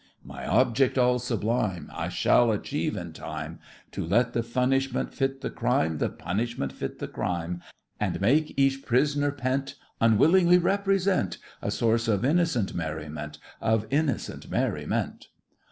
My 0.23 0.47
object 0.47 0.97
all 0.97 1.19
sublime 1.19 1.91
I 1.93 2.09
shall 2.09 2.51
achieve 2.51 2.97
in 2.97 3.13
time— 3.13 3.59
To 3.91 4.03
let 4.03 4.33
the 4.33 4.41
punishment 4.41 5.13
fit 5.13 5.41
the 5.41 5.51
crime— 5.51 5.99
The 5.99 6.09
punishment 6.09 6.71
fit 6.73 6.97
the 6.97 7.07
crime; 7.07 7.61
And 7.99 8.19
make 8.19 8.55
each 8.57 8.83
prisoner 8.83 9.31
pent 9.31 9.75
Unwillingly 9.99 10.57
represent 10.57 11.37
A 11.61 11.69
source 11.69 12.07
of 12.07 12.25
innocent 12.25 12.73
merriment! 12.73 13.37
Of 13.61 13.85
innocent 13.91 14.49
merriment! 14.49 15.27